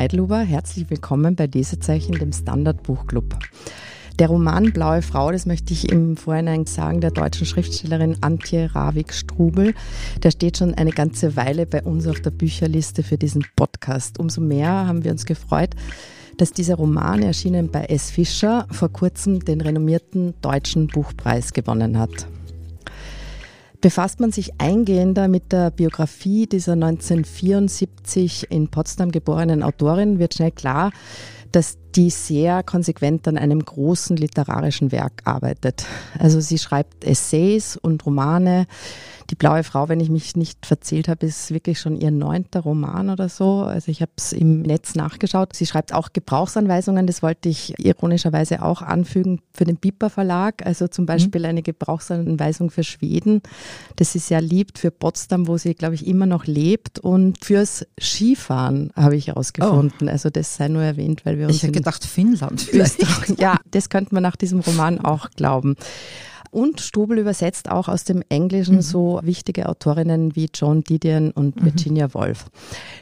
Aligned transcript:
Eidluber. 0.00 0.38
Herzlich 0.38 0.88
willkommen 0.88 1.36
bei 1.36 1.44
Lesezeichen, 1.44 2.14
dem 2.14 2.32
Standard 2.32 2.82
Buchclub. 2.84 3.38
Der 4.18 4.28
Roman 4.28 4.72
Blaue 4.72 5.02
Frau, 5.02 5.30
das 5.30 5.44
möchte 5.44 5.74
ich 5.74 5.92
im 5.92 6.16
Vorhinein 6.16 6.64
sagen, 6.64 7.02
der 7.02 7.10
deutschen 7.10 7.44
Schriftstellerin 7.44 8.16
Antje 8.22 8.74
Ravik-Strubel, 8.74 9.74
der 10.22 10.30
steht 10.30 10.56
schon 10.56 10.72
eine 10.72 10.92
ganze 10.92 11.36
Weile 11.36 11.66
bei 11.66 11.82
uns 11.82 12.06
auf 12.06 12.18
der 12.22 12.30
Bücherliste 12.30 13.02
für 13.02 13.18
diesen 13.18 13.44
Podcast. 13.56 14.18
Umso 14.18 14.40
mehr 14.40 14.70
haben 14.70 15.04
wir 15.04 15.10
uns 15.10 15.26
gefreut, 15.26 15.74
dass 16.38 16.54
dieser 16.54 16.76
Roman, 16.76 17.22
erschienen 17.22 17.70
bei 17.70 17.84
S. 17.84 18.10
Fischer, 18.10 18.66
vor 18.70 18.90
kurzem 18.90 19.44
den 19.44 19.60
renommierten 19.60 20.32
Deutschen 20.40 20.86
Buchpreis 20.86 21.52
gewonnen 21.52 21.98
hat. 21.98 22.26
Befasst 23.80 24.20
man 24.20 24.30
sich 24.30 24.52
eingehender 24.58 25.26
mit 25.26 25.52
der 25.52 25.70
Biografie 25.70 26.46
dieser 26.46 26.72
1974 26.72 28.50
in 28.50 28.68
Potsdam 28.68 29.10
geborenen 29.10 29.62
Autorin, 29.62 30.18
wird 30.18 30.34
schnell 30.34 30.50
klar, 30.50 30.92
dass 31.50 31.78
die 31.96 32.10
sehr 32.10 32.62
konsequent 32.62 33.26
an 33.26 33.36
einem 33.36 33.64
großen 33.64 34.16
literarischen 34.16 34.92
Werk 34.92 35.22
arbeitet. 35.24 35.84
Also 36.18 36.40
sie 36.40 36.58
schreibt 36.58 37.04
Essays 37.04 37.76
und 37.76 38.06
Romane, 38.06 38.66
die 39.30 39.36
blaue 39.36 39.62
Frau, 39.62 39.88
wenn 39.88 40.00
ich 40.00 40.10
mich 40.10 40.34
nicht 40.34 40.66
verzählt 40.66 41.06
habe, 41.06 41.24
ist 41.24 41.52
wirklich 41.52 41.78
schon 41.78 41.96
ihr 41.96 42.10
neunter 42.10 42.60
Roman 42.60 43.10
oder 43.10 43.28
so. 43.28 43.62
Also 43.62 43.90
ich 43.90 44.02
habe 44.02 44.10
es 44.16 44.32
im 44.32 44.62
Netz 44.62 44.96
nachgeschaut. 44.96 45.54
Sie 45.54 45.66
schreibt 45.66 45.94
auch 45.94 46.12
Gebrauchsanweisungen, 46.12 47.06
das 47.06 47.22
wollte 47.22 47.48
ich 47.48 47.78
ironischerweise 47.78 48.62
auch 48.62 48.82
anfügen 48.82 49.40
für 49.52 49.64
den 49.64 49.76
Piper 49.76 50.10
Verlag. 50.10 50.66
Also 50.66 50.88
zum 50.88 51.04
mhm. 51.04 51.06
Beispiel 51.06 51.42
mhm. 51.42 51.46
eine 51.46 51.62
Gebrauchsanweisung 51.62 52.70
für 52.70 52.82
Schweden, 52.82 53.40
das 53.96 54.12
sie 54.12 54.18
sehr 54.18 54.40
liebt, 54.40 54.80
für 54.80 54.90
Potsdam, 54.90 55.46
wo 55.46 55.56
sie, 55.58 55.74
glaube 55.74 55.94
ich, 55.94 56.08
immer 56.08 56.26
noch 56.26 56.46
lebt. 56.46 56.98
Und 56.98 57.44
fürs 57.44 57.86
Skifahren 58.00 58.90
habe 58.96 59.14
ich 59.14 59.28
herausgefunden. 59.28 60.08
Oh. 60.08 60.10
Also 60.10 60.30
das 60.30 60.56
sei 60.56 60.66
nur 60.66 60.82
erwähnt, 60.82 61.24
weil 61.24 61.38
wir 61.38 61.46
uns. 61.46 61.60
Gedacht, 61.82 62.04
Finnland 62.04 62.62
vielleicht. 62.62 63.00
Ja, 63.38 63.58
das 63.70 63.88
könnte 63.88 64.14
man 64.14 64.22
nach 64.22 64.36
diesem 64.36 64.60
Roman 64.60 64.98
auch 65.00 65.30
glauben. 65.30 65.76
Und 66.50 66.80
Strubel 66.80 67.18
übersetzt 67.18 67.70
auch 67.70 67.88
aus 67.88 68.02
dem 68.02 68.24
Englischen 68.28 68.76
mhm. 68.76 68.82
so 68.82 69.20
wichtige 69.22 69.68
Autorinnen 69.68 70.34
wie 70.34 70.48
Joan 70.52 70.82
Didion 70.82 71.30
und 71.30 71.56
mhm. 71.56 71.64
Virginia 71.64 72.12
Woolf. 72.12 72.46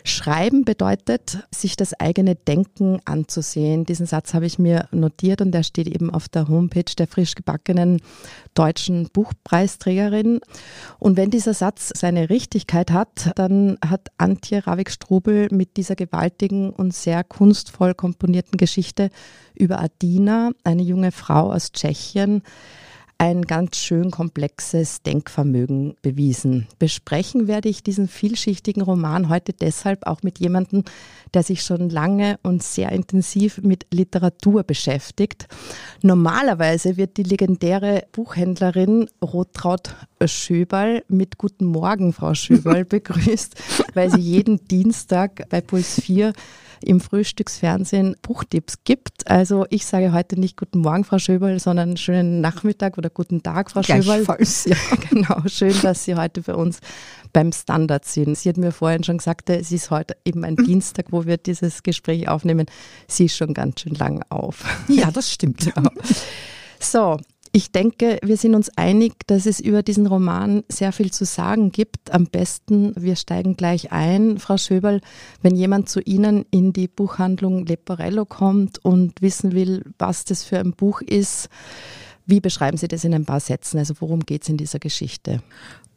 Schreiben 0.05 0.65
bedeutet, 0.65 1.39
sich 1.51 1.77
das 1.77 1.95
eigene 1.95 2.35
Denken 2.35 3.01
anzusehen. 3.07 3.87
Diesen 3.87 4.05
Satz 4.05 4.35
habe 4.35 4.45
ich 4.45 4.59
mir 4.59 4.89
notiert 4.93 5.41
und 5.41 5.53
der 5.53 5.63
steht 5.63 5.89
eben 5.89 6.11
auf 6.11 6.29
der 6.29 6.49
Homepage 6.49 6.95
der 6.99 7.07
frisch 7.07 7.35
gebackenen 7.35 8.03
deutschen 8.53 9.09
Buchpreisträgerin. 9.13 10.41
Und 10.99 11.17
wenn 11.17 11.31
dieser 11.31 11.55
Satz 11.55 11.91
seine 11.95 12.29
Richtigkeit 12.29 12.91
hat, 12.91 13.33
dann 13.37 13.79
hat 13.83 14.09
Antje 14.19 14.67
Ravik-Strubel 14.67 15.49
mit 15.53 15.79
dieser 15.79 15.97
gewaltigen 15.97 16.71
und 16.71 16.93
sehr 16.93 17.25
kunstvoll 17.25 17.95
komponierten 17.95 18.59
Geschichte 18.59 19.09
über 19.55 19.81
Adina, 19.81 20.51
eine 20.65 20.83
junge 20.83 21.13
Frau 21.13 21.53
aus 21.53 21.73
Tschechien, 21.73 22.43
ein 23.21 23.43
ganz 23.43 23.79
schön 23.79 24.13
komplexes 24.13 25.03
Denkvermögen 25.03 25.97
bewiesen. 26.03 26.69
Besprechen 26.79 27.49
werde 27.49 27.69
ich 27.69 27.83
diesen 27.83 28.07
vielschichtigen 28.07 28.81
Roman 28.81 29.29
heute 29.29 29.53
deshalb 29.53 30.07
auch 30.07 30.23
mit 30.23 30.39
jemandem, 30.39 30.85
der 31.35 31.43
sich 31.43 31.63
schon 31.63 31.91
lange 31.91 32.39
und 32.45 32.63
sehr 32.63 32.93
intensiv 32.93 33.61
mit 33.61 33.87
Literatur 33.93 34.63
beschäftigt. 34.63 35.49
Normalerweise 36.01 36.97
wird 36.97 37.17
die 37.17 37.25
legendäre 37.25 38.05
Buchhändlerin 38.13 39.11
Rotraud 39.21 39.97
Schöberl 40.25 41.03
mit 41.09 41.39
Guten 41.39 41.67
Morgen, 41.67 42.13
Frau 42.13 42.35
Schöberl, 42.35 42.85
begrüßt, 42.89 43.57
weil 43.95 44.11
sie 44.11 44.21
jeden 44.21 44.65
Dienstag 44.69 45.49
bei 45.49 45.61
Puls 45.61 46.01
4 46.01 46.33
im 46.83 47.01
Frühstücksfernsehen 47.01 48.17
Buchtipps 48.23 48.85
gibt. 48.85 49.29
Also 49.29 49.67
ich 49.71 49.87
sage 49.87 50.13
heute 50.13 50.39
nicht 50.39 50.57
Guten 50.57 50.81
Morgen, 50.81 51.05
Frau 51.05 51.19
Schöberl, 51.19 51.59
sondern 51.59 51.97
schönen 51.97 52.41
Nachmittag 52.41 52.99
oder 52.99 53.11
Guten 53.11 53.43
Tag, 53.43 53.71
Frau 53.71 53.83
Schöberl. 53.83 54.25
Ja, 54.67 54.77
genau. 55.11 55.43
Schön, 55.47 55.75
dass 55.83 56.05
Sie 56.05 56.15
heute 56.15 56.43
für 56.43 56.57
uns 56.57 56.81
beim 57.33 57.53
Standard 57.53 58.05
sind. 58.05 58.37
Sie 58.37 58.49
hat 58.49 58.57
mir 58.57 58.73
vorhin 58.73 59.05
schon 59.05 59.19
gesagt, 59.19 59.51
es 59.51 59.73
ist 59.73 59.91
heute 59.91 60.17
eben 60.25 60.45
ein 60.45 60.57
Dienstag, 60.57 61.07
wo 61.11 61.27
wir 61.27 61.37
dieses 61.37 61.83
Gespräch 61.83 62.29
aufnehmen. 62.29 62.67
Sie 63.07 63.27
ist 63.27 63.37
schon 63.37 63.55
ganz 63.55 63.81
schön 63.81 63.95
lang 63.95 64.25
auf. 64.29 64.65
Ja, 64.89 65.11
das 65.11 65.33
stimmt. 65.33 65.73
Ja. 65.79 65.83
So, 66.81 67.19
ich 67.53 67.73
denke, 67.73 68.19
wir 68.23 68.37
sind 68.37 68.55
uns 68.55 68.71
einig, 68.77 69.27
dass 69.27 69.47
es 69.47 69.61
über 69.61 69.83
diesen 69.83 70.07
Roman 70.07 70.65
sehr 70.69 70.93
viel 70.93 71.13
zu 71.13 71.25
sagen 71.25 71.71
gibt. 71.73 72.13
Am 72.13 72.27
besten, 72.27 72.95
wir 72.97 73.17
steigen 73.17 73.57
gleich 73.57 73.93
ein, 73.93 74.39
Frau 74.39 74.57
Schöberl, 74.57 75.01
wenn 75.43 75.57
jemand 75.57 75.89
zu 75.89 76.01
Ihnen 76.01 76.45
in 76.51 76.73
die 76.73 76.89
Buchhandlung 76.89 77.67
Leporello 77.67 78.25
kommt 78.25 78.85
und 78.85 79.21
wissen 79.23 79.53
will, 79.53 79.85
was 79.99 80.25
das 80.25 80.45
für 80.45 80.59
ein 80.59 80.73
Buch 80.73 81.01
ist. 81.01 81.49
Wie 82.27 82.41
beschreiben 82.41 82.77
Sie 82.77 82.89
das 82.89 83.05
in 83.05 83.15
ein 83.15 83.25
paar 83.25 83.41
Sätzen? 83.41 83.79
Also 83.79 83.95
worum 84.01 84.21
geht 84.21 84.43
es 84.43 84.49
in 84.49 84.57
dieser 84.57 84.79
Geschichte? 84.79 85.43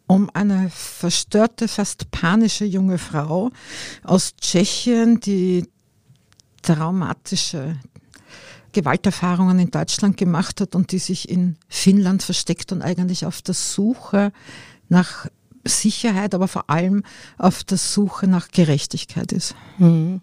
um 0.08 0.30
eine 0.34 0.70
verstörte, 0.70 1.70
fast 1.70 2.12
panische 2.12 2.66
junge 2.66 2.98
Frau 2.98 3.50
aus 4.04 4.36
Tschechien, 4.36 5.22
die 5.22 5.64
traumatische 6.62 7.78
Gewalterfahrungen 8.72 9.60
in 9.60 9.72
Deutschland 9.72 10.18
gemacht 10.18 10.62
hat 10.62 10.76
und 10.76 10.92
die 10.92 11.00
sich 11.00 11.30
in 11.30 11.58
Finnland 11.68 12.24
versteckt 12.24 12.72
und 12.72 12.82
eigentlich 12.82 13.26
auf 13.26 13.42
der 13.42 13.54
Suche 13.54 14.32
nach 14.90 15.28
Sicherheit, 15.64 16.34
aber 16.34 16.48
vor 16.48 16.70
allem 16.70 17.04
auf 17.38 17.64
der 17.64 17.78
Suche 17.78 18.28
nach 18.28 18.50
Gerechtigkeit 18.50 19.32
ist. 19.32 19.56
Mhm. 19.78 20.22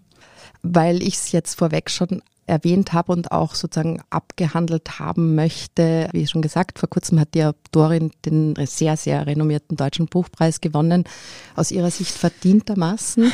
Weil 0.61 1.01
ich 1.01 1.15
es 1.15 1.31
jetzt 1.31 1.57
vorweg 1.57 1.89
schon 1.89 2.21
erwähnt 2.45 2.93
habe 2.93 3.11
und 3.11 3.31
auch 3.31 3.55
sozusagen 3.55 4.01
abgehandelt 4.09 4.99
haben 4.99 5.35
möchte. 5.35 6.09
Wie 6.11 6.27
schon 6.27 6.41
gesagt, 6.41 6.79
vor 6.79 6.89
kurzem 6.89 7.19
hat 7.19 7.33
die 7.35 7.45
Autorin 7.45 8.11
den 8.25 8.55
sehr, 8.65 8.97
sehr 8.97 9.25
renommierten 9.27 9.77
Deutschen 9.77 10.07
Buchpreis 10.07 10.59
gewonnen. 10.59 11.05
Aus 11.55 11.71
ihrer 11.71 11.91
Sicht 11.91 12.11
verdientermaßen. 12.11 13.31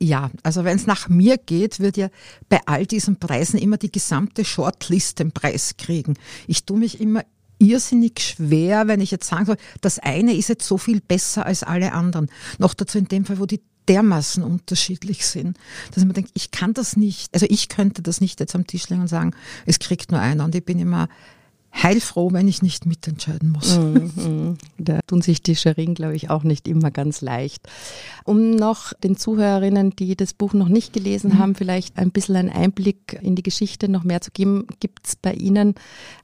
Ja, 0.00 0.30
also 0.44 0.64
wenn 0.64 0.76
es 0.76 0.86
nach 0.86 1.08
mir 1.08 1.38
geht, 1.38 1.80
wird 1.80 1.96
ja 1.96 2.08
bei 2.48 2.60
all 2.66 2.86
diesen 2.86 3.16
Preisen 3.16 3.58
immer 3.58 3.78
die 3.78 3.90
gesamte 3.90 4.44
Shortlist 4.44 5.18
den 5.18 5.32
Preis 5.32 5.74
kriegen. 5.76 6.14
Ich 6.46 6.64
tue 6.64 6.78
mich 6.78 7.00
immer 7.00 7.24
irrsinnig 7.58 8.20
schwer, 8.20 8.86
wenn 8.86 9.00
ich 9.00 9.10
jetzt 9.10 9.28
sagen 9.28 9.46
soll, 9.46 9.56
das 9.80 9.98
eine 9.98 10.34
ist 10.34 10.48
jetzt 10.48 10.66
so 10.66 10.78
viel 10.78 11.00
besser 11.00 11.46
als 11.46 11.64
alle 11.64 11.92
anderen. 11.92 12.28
Noch 12.58 12.74
dazu 12.74 12.98
in 12.98 13.08
dem 13.08 13.24
Fall, 13.24 13.40
wo 13.40 13.46
die 13.46 13.60
dermaßen 13.88 14.42
unterschiedlich 14.42 15.26
sind, 15.26 15.56
dass 15.94 16.04
man 16.04 16.12
denkt, 16.12 16.30
ich 16.34 16.50
kann 16.50 16.74
das 16.74 16.96
nicht, 16.96 17.32
also 17.34 17.46
ich 17.48 17.68
könnte 17.68 18.02
das 18.02 18.20
nicht 18.20 18.38
jetzt 18.38 18.54
am 18.54 18.66
Tisch 18.66 18.88
legen 18.90 19.02
und 19.02 19.08
sagen, 19.08 19.34
es 19.66 19.78
kriegt 19.78 20.12
nur 20.12 20.20
einer 20.20 20.44
und 20.44 20.54
ich 20.54 20.64
bin 20.64 20.78
immer 20.78 21.08
heilfroh, 21.82 22.32
wenn 22.32 22.48
ich 22.48 22.62
nicht 22.62 22.86
mitentscheiden 22.86 23.50
muss. 23.50 23.78
Mm. 23.78 24.54
Da 24.78 25.00
tun 25.06 25.22
sich 25.22 25.42
die 25.42 25.56
Scherin, 25.56 25.94
glaube 25.94 26.16
ich, 26.16 26.30
auch 26.30 26.42
nicht 26.42 26.66
immer 26.66 26.90
ganz 26.90 27.20
leicht. 27.20 27.68
Um 28.24 28.50
noch 28.50 28.92
den 28.94 29.16
Zuhörerinnen, 29.16 29.90
die 29.90 30.16
das 30.16 30.34
Buch 30.34 30.54
noch 30.54 30.68
nicht 30.68 30.92
gelesen 30.92 31.32
mm. 31.32 31.38
haben, 31.38 31.54
vielleicht 31.54 31.96
ein 31.98 32.10
bisschen 32.10 32.36
einen 32.36 32.50
Einblick 32.50 33.18
in 33.22 33.36
die 33.36 33.42
Geschichte 33.42 33.88
noch 33.88 34.04
mehr 34.04 34.20
zu 34.20 34.30
geben, 34.30 34.66
gibt 34.80 35.06
es 35.06 35.16
bei 35.16 35.32
Ihnen 35.32 35.74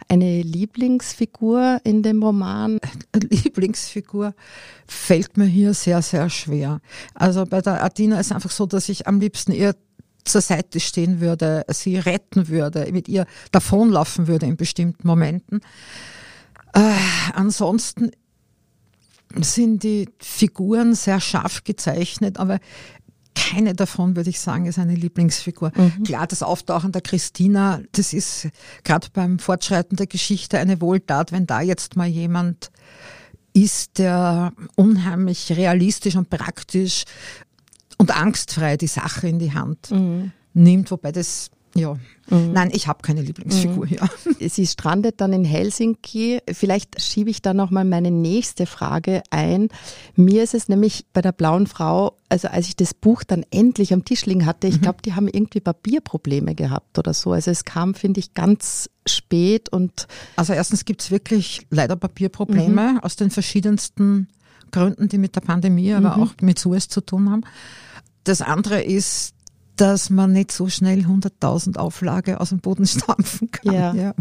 eine 0.08 0.42
Lieblingsfigur 0.42 1.80
in 1.84 2.02
dem 2.02 2.22
Roman? 2.22 2.78
Lieblingsfigur 3.30 4.34
fällt 4.86 5.36
mir 5.36 5.46
hier 5.46 5.74
sehr, 5.74 6.02
sehr 6.02 6.28
schwer. 6.30 6.80
Also 7.14 7.44
bei 7.46 7.60
der 7.60 7.82
Adina 7.82 8.18
ist 8.18 8.32
einfach 8.32 8.50
so, 8.50 8.66
dass 8.66 8.88
ich 8.88 9.06
am 9.06 9.20
liebsten 9.20 9.52
ihr 9.52 9.74
zur 10.24 10.40
Seite 10.40 10.80
stehen 10.80 11.20
würde, 11.20 11.64
sie 11.68 11.96
retten 11.96 12.48
würde, 12.48 12.90
mit 12.92 13.08
ihr 13.08 13.26
davonlaufen 13.52 14.26
würde 14.26 14.46
in 14.46 14.56
bestimmten 14.56 15.06
Momenten. 15.06 15.60
Äh, 16.72 16.80
ansonsten 17.34 18.10
sind 19.40 19.82
die 19.82 20.08
Figuren 20.18 20.94
sehr 20.94 21.20
scharf 21.20 21.64
gezeichnet, 21.64 22.38
aber 22.38 22.58
keine 23.34 23.74
davon, 23.74 24.16
würde 24.16 24.30
ich 24.30 24.40
sagen, 24.40 24.66
ist 24.66 24.78
eine 24.78 24.94
Lieblingsfigur. 24.94 25.72
Mhm. 25.74 26.04
Klar, 26.04 26.26
das 26.26 26.42
Auftauchen 26.42 26.92
der 26.92 27.02
Christina, 27.02 27.80
das 27.92 28.12
ist 28.12 28.48
gerade 28.84 29.08
beim 29.12 29.38
Fortschreiten 29.38 29.96
der 29.96 30.06
Geschichte 30.06 30.58
eine 30.58 30.80
Wohltat, 30.80 31.32
wenn 31.32 31.46
da 31.46 31.60
jetzt 31.60 31.96
mal 31.96 32.06
jemand 32.06 32.70
ist, 33.52 33.98
der 33.98 34.52
unheimlich 34.76 35.52
realistisch 35.52 36.16
und 36.16 36.30
praktisch 36.30 37.04
und 37.98 38.16
angstfrei 38.16 38.76
die 38.76 38.86
Sache 38.86 39.28
in 39.28 39.38
die 39.38 39.52
Hand 39.52 39.90
mhm. 39.90 40.32
nimmt, 40.52 40.90
wobei 40.90 41.12
das 41.12 41.50
ja, 41.76 41.94
mhm. 42.30 42.52
nein, 42.52 42.70
ich 42.72 42.86
habe 42.86 43.02
keine 43.02 43.20
Lieblingsfigur 43.20 43.86
hier. 43.86 44.02
Mhm. 44.02 44.48
Sie 44.48 44.66
strandet 44.66 45.20
dann 45.20 45.32
in 45.32 45.44
Helsinki. 45.44 46.38
Vielleicht 46.52 47.00
schiebe 47.00 47.30
ich 47.30 47.42
da 47.42 47.52
nochmal 47.52 47.84
meine 47.84 48.12
nächste 48.12 48.66
Frage 48.66 49.22
ein. 49.30 49.68
Mir 50.14 50.44
ist 50.44 50.54
es 50.54 50.68
nämlich 50.68 51.04
bei 51.12 51.20
der 51.20 51.32
blauen 51.32 51.66
Frau, 51.66 52.16
also 52.28 52.48
als 52.48 52.68
ich 52.68 52.76
das 52.76 52.94
Buch 52.94 53.24
dann 53.24 53.44
endlich 53.50 53.92
am 53.92 54.04
Tisch 54.04 54.24
liegen 54.24 54.46
hatte, 54.46 54.68
ich 54.68 54.76
mhm. 54.76 54.82
glaube, 54.82 55.02
die 55.04 55.14
haben 55.14 55.26
irgendwie 55.26 55.60
Papierprobleme 55.60 56.54
gehabt 56.54 56.96
oder 56.98 57.12
so. 57.12 57.32
Also 57.32 57.50
es 57.50 57.64
kam, 57.64 57.94
finde 57.94 58.20
ich, 58.20 58.34
ganz 58.34 58.88
spät 59.06 59.68
und. 59.68 60.06
Also 60.36 60.52
erstens 60.52 60.84
gibt 60.84 61.02
es 61.02 61.10
wirklich 61.10 61.66
leider 61.70 61.96
Papierprobleme 61.96 62.92
mhm. 62.92 63.00
aus 63.00 63.16
den 63.16 63.30
verschiedensten 63.30 64.28
Gründen, 64.74 65.08
die 65.08 65.18
mit 65.18 65.36
der 65.36 65.40
Pandemie, 65.40 65.94
aber 65.94 66.16
mhm. 66.16 66.22
auch 66.22 66.32
mit 66.40 66.58
Suez 66.58 66.88
zu 66.88 67.00
tun 67.00 67.30
haben. 67.30 67.42
Das 68.24 68.42
andere 68.42 68.82
ist, 68.82 69.34
dass 69.76 70.10
man 70.10 70.32
nicht 70.32 70.52
so 70.52 70.68
schnell 70.68 71.00
100.000 71.00 71.78
Auflage 71.78 72.40
aus 72.40 72.50
dem 72.50 72.60
Boden 72.60 72.86
stampfen 72.86 73.50
kann. 73.50 73.74
Ja, 73.74 73.94
ja. 73.94 74.14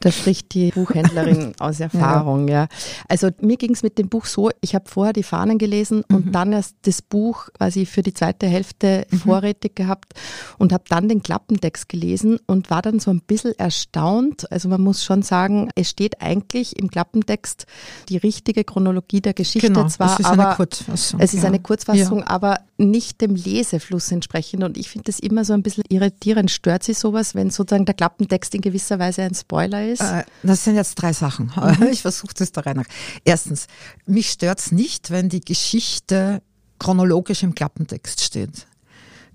da 0.00 0.10
spricht 0.10 0.54
die 0.54 0.70
Buchhändlerin 0.70 1.52
aus 1.58 1.80
Erfahrung. 1.80 2.48
Ja. 2.48 2.62
ja. 2.62 2.68
Also 3.08 3.30
mir 3.40 3.56
ging 3.56 3.72
es 3.72 3.82
mit 3.82 3.98
dem 3.98 4.08
Buch 4.08 4.26
so, 4.26 4.50
ich 4.60 4.74
habe 4.74 4.88
vorher 4.88 5.12
die 5.12 5.22
Fahnen 5.22 5.58
gelesen 5.58 6.04
mhm. 6.08 6.16
und 6.16 6.32
dann 6.34 6.52
erst 6.52 6.76
das 6.82 7.02
Buch 7.02 7.48
quasi 7.56 7.86
für 7.86 8.02
die 8.02 8.14
zweite 8.14 8.46
Hälfte 8.46 9.06
mhm. 9.10 9.18
vorrätig 9.18 9.74
gehabt 9.76 10.14
und 10.58 10.72
habe 10.72 10.84
dann 10.88 11.08
den 11.08 11.22
Klappentext 11.22 11.88
gelesen 11.88 12.38
und 12.46 12.70
war 12.70 12.82
dann 12.82 13.00
so 13.00 13.10
ein 13.10 13.20
bisschen 13.20 13.58
erstaunt. 13.58 14.50
Also 14.50 14.68
man 14.68 14.80
muss 14.80 15.04
schon 15.04 15.22
sagen, 15.22 15.70
es 15.74 15.90
steht 15.90 16.20
eigentlich 16.20 16.78
im 16.78 16.90
Klappentext 16.90 17.66
die 18.08 18.16
richtige 18.16 18.64
Chronologie 18.64 19.20
der 19.20 19.34
Geschichte 19.34 19.68
genau, 19.68 19.88
zwar, 19.88 20.14
es 20.14 20.20
ist 20.20 20.26
aber 20.26 20.46
eine 20.46 20.56
Kurzfassung, 20.56 21.20
es 21.20 21.34
ist 21.34 21.42
ja. 21.42 21.48
eine 21.48 21.60
Kurzfassung, 21.60 22.22
aber 22.24 22.60
nicht 22.78 23.20
dem 23.20 23.34
Lesefluss 23.34 24.10
entsprechend. 24.10 24.69
Und 24.70 24.78
ich 24.78 24.88
finde 24.88 25.06
das 25.06 25.18
immer 25.18 25.44
so 25.44 25.52
ein 25.52 25.64
bisschen 25.64 25.82
irritierend. 25.88 26.48
Stört 26.48 26.84
Sie 26.84 26.94
sowas, 26.94 27.34
wenn 27.34 27.50
sozusagen 27.50 27.86
der 27.86 27.94
Klappentext 27.94 28.54
in 28.54 28.60
gewisser 28.60 29.00
Weise 29.00 29.22
ein 29.22 29.34
Spoiler 29.34 29.84
ist? 29.84 30.00
Äh, 30.00 30.22
das 30.44 30.62
sind 30.62 30.76
jetzt 30.76 30.94
drei 30.94 31.12
Sachen. 31.12 31.50
Mhm. 31.60 31.88
Ich 31.90 32.02
versuche 32.02 32.32
das 32.34 32.52
da 32.52 32.62
rein. 32.62 32.82
Erstens, 33.24 33.66
mich 34.06 34.30
stört 34.30 34.60
es 34.60 34.72
nicht, 34.72 35.10
wenn 35.10 35.28
die 35.28 35.40
Geschichte 35.40 36.42
chronologisch 36.78 37.42
im 37.42 37.54
Klappentext 37.54 38.22
steht. 38.22 38.66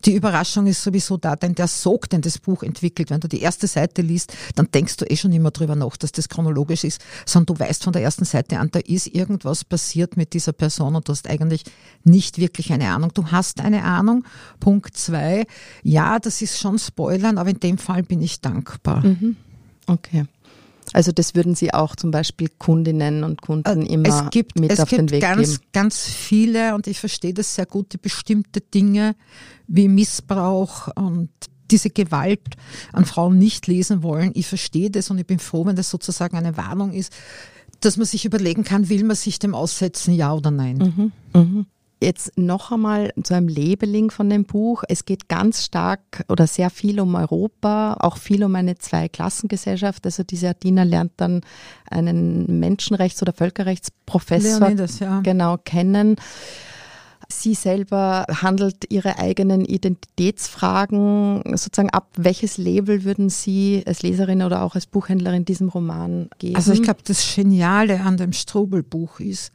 Die 0.06 0.13
Überraschung 0.13 0.68
ist 0.68 0.84
sowieso 0.84 1.18
da, 1.18 1.36
denn 1.36 1.56
der 1.56 1.68
Sog, 1.68 2.10
den 2.10 2.22
das 2.22 2.38
Buch 2.38 2.62
entwickelt, 2.62 3.10
wenn 3.10 3.19
du 3.19 3.28
die 3.28 3.42
erste 3.42 3.66
Seite 3.66 4.04
liest, 4.04 4.34
dann 4.54 4.69
denkst 4.72 4.98
du 4.98 5.06
eh 5.06 5.16
schon 5.16 5.34
immer 5.34 5.50
drüber 5.52 5.75
nach, 5.75 5.98
dass 5.98 6.12
das 6.12 6.30
chronologisch 6.30 6.84
ist, 6.84 7.04
sondern 7.25 7.56
du 7.56 7.63
weißt 7.63 7.84
von 7.84 7.94
der 7.94 8.04
ersten 8.04 8.25
Seite 8.25 8.60
an, 8.60 8.69
da 8.72 8.80
ist 8.80 9.07
irgendwas 9.07 9.63
passiert 9.63 10.16
mit 10.16 10.34
dieser 10.34 10.54
Person 10.54 10.96
und 10.96 11.07
du 11.07 11.12
hast 11.12 11.28
eigentlich 11.28 11.63
nicht 12.04 12.38
wirklich 12.38 12.72
eine 12.72 12.90
Ahnung. 12.90 13.12
Du 13.13 13.31
hast 13.31 13.62
eine 13.62 13.84
Ahnung. 13.84 14.25
Punkt 14.60 14.96
zwei, 14.96 15.48
ja, 15.81 16.19
das 16.19 16.42
ist 16.42 16.60
schon 16.60 16.78
Spoilern, 16.78 17.38
aber 17.38 17.50
in 17.50 17.60
dem 17.60 17.78
Fall 17.78 18.04
bin 18.04 18.22
ich 18.22 18.42
dankbar. 18.42 19.04
Mhm. 19.04 19.38
Okay. 19.88 20.25
Also 20.94 21.12
das 21.12 21.36
würden 21.36 21.56
Sie 21.56 21.74
auch 21.74 21.96
zum 21.96 22.12
Beispiel 22.12 22.50
Kundinnen 22.58 23.24
und 23.24 23.42
Kunden 23.42 23.86
äh, 23.86 23.94
immer 23.94 24.26
es 24.26 24.30
gibt, 24.32 24.60
mit 24.60 24.72
es 24.72 24.80
auf 24.80 24.90
gibt 24.90 25.00
den 25.00 25.12
Weg 25.12 25.22
ganz, 25.22 25.60
geben? 25.60 25.70
ganz 25.74 26.06
viele 26.06 26.76
und 26.76 26.88
ich 26.88 27.00
verstehe 27.00 27.34
das 27.34 27.56
sehr 27.56 27.66
gut, 27.66 27.94
die 27.94 27.98
bestimmte 27.98 28.62
Dinge 28.62 29.16
wie 29.68 29.88
Missbrauch 29.88 30.90
und 30.96 31.30
diese 31.72 31.90
Gewalt 31.90 32.56
an 32.94 33.06
Frauen 33.06 33.38
nicht 33.38 33.68
lesen 33.68 34.04
wollen. 34.04 34.32
Ich 34.36 34.48
verstehe 34.48 34.92
das 34.92 35.10
und 35.10 35.18
ich 35.18 35.26
bin 35.26 35.40
froh, 35.40 35.66
wenn 35.66 35.76
das 35.76 35.90
sozusagen 35.90 36.38
eine 36.38 36.58
Warnung 36.58 36.94
ist, 36.94 37.12
dass 37.82 37.98
man 37.98 38.06
sich 38.06 38.26
überlegen 38.26 38.64
kann, 38.64 38.90
will 38.90 39.04
man 39.04 39.16
sich 39.16 39.40
dem 39.40 39.56
aussetzen, 39.56 40.14
ja 40.14 40.34
oder 40.34 40.52
nein. 40.52 41.12
Mhm, 41.34 41.42
mh. 41.42 41.66
Jetzt 42.02 42.38
noch 42.38 42.72
einmal 42.72 43.14
zu 43.24 43.34
einem 43.34 43.48
Labeling 43.48 44.12
von 44.12 44.30
dem 44.30 44.44
Buch. 44.44 44.84
Es 44.90 45.06
geht 45.06 45.30
ganz 45.30 45.64
stark 45.64 46.26
oder 46.28 46.46
sehr 46.46 46.70
viel 46.70 47.00
um 47.00 47.16
Europa, 47.16 47.96
auch 48.00 48.18
viel 48.18 48.44
um 48.44 48.54
eine 48.56 48.78
Zweiklassengesellschaft. 48.78 50.06
Also 50.06 50.24
diese 50.24 50.50
Adina 50.50 50.84
lernt 50.84 51.14
dann 51.18 51.42
einen 51.90 52.60
Menschenrechts- 52.60 53.22
oder 53.22 53.34
Völkerrechtsprofessor 53.34 54.60
Leonidas, 54.60 55.00
ja. 55.00 55.22
genau 55.22 55.58
kennen. 55.58 56.18
Sie 57.30 57.54
selber 57.56 58.26
handelt 58.30 58.92
ihre 58.92 59.18
eigenen 59.18 59.66
Identitätsfragen 59.66 61.42
sozusagen 61.56 61.90
ab. 61.90 62.10
Welches 62.16 62.58
Label 62.58 63.04
würden 63.04 63.30
Sie 63.30 63.84
als 63.86 64.04
Leserin 64.04 64.44
oder 64.44 64.62
auch 64.62 64.76
als 64.76 64.86
Buchhändlerin 64.86 65.46
diesem 65.46 65.70
Roman 65.70 66.30
geben? 66.38 66.56
Also 66.56 66.74
ich 66.74 66.84
glaube, 66.84 67.00
das 67.04 67.36
Geniale 67.36 68.02
an 68.02 68.18
dem 68.18 68.34
Strobel-Buch 68.34 69.20
ist, 69.20 69.52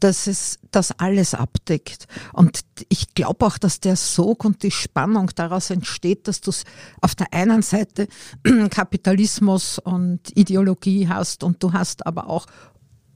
dass 0.00 0.26
es 0.26 0.58
das 0.70 0.92
alles 0.98 1.34
abdeckt. 1.34 2.06
Und 2.32 2.60
ich 2.88 3.14
glaube 3.14 3.46
auch, 3.46 3.58
dass 3.58 3.80
der 3.80 3.96
Sog 3.96 4.44
und 4.44 4.62
die 4.62 4.70
Spannung 4.70 5.30
daraus 5.34 5.70
entsteht, 5.70 6.28
dass 6.28 6.40
du 6.40 6.52
auf 7.00 7.14
der 7.14 7.32
einen 7.32 7.62
Seite 7.62 8.08
Kapitalismus 8.70 9.78
und 9.78 10.36
Ideologie 10.36 11.08
hast 11.08 11.44
und 11.44 11.62
du 11.62 11.72
hast 11.72 12.06
aber 12.06 12.28
auch 12.28 12.46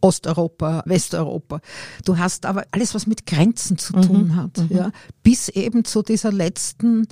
Osteuropa, 0.01 0.83
Westeuropa. 0.87 1.61
Du 2.05 2.19
hast 2.19 2.47
aber 2.47 2.65
alles, 2.71 2.95
was 2.95 3.07
mit 3.07 3.27
Grenzen 3.27 3.79
zu 3.79 3.97
mhm, 3.97 4.03
tun 4.03 4.37
hat, 4.37 4.59
mhm. 4.59 4.77
ja, 4.77 4.91
bis 5.23 5.49
eben 5.49 5.85
zu 5.85 6.03
dieser 6.03 6.33
letzten 6.33 7.07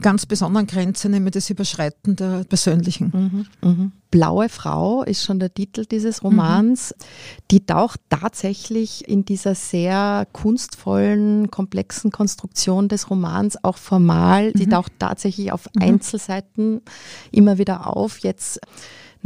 ganz 0.00 0.26
besonderen 0.26 0.66
Grenze, 0.66 1.08
nämlich 1.08 1.32
das 1.32 1.50
Überschreiten 1.50 2.16
der 2.16 2.44
Persönlichen. 2.44 3.46
Mhm, 3.62 3.68
mh. 3.68 3.90
Blaue 4.10 4.48
Frau 4.48 5.02
ist 5.02 5.24
schon 5.24 5.38
der 5.38 5.52
Titel 5.52 5.84
dieses 5.84 6.22
Romans. 6.22 6.94
Mhm. 6.96 7.04
Die 7.50 7.66
taucht 7.66 8.00
tatsächlich 8.08 9.08
in 9.08 9.24
dieser 9.24 9.54
sehr 9.54 10.26
kunstvollen, 10.32 11.50
komplexen 11.50 12.10
Konstruktion 12.10 12.88
des 12.88 13.10
Romans 13.10 13.62
auch 13.62 13.78
formal. 13.78 14.48
Mhm. 14.48 14.58
Die 14.58 14.68
taucht 14.68 14.92
tatsächlich 14.98 15.52
auf 15.52 15.68
mhm. 15.74 15.82
Einzelseiten 15.82 16.82
immer 17.30 17.58
wieder 17.58 17.86
auf. 17.96 18.18
Jetzt 18.18 18.60